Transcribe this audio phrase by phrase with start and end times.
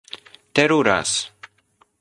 [0.53, 1.29] teruras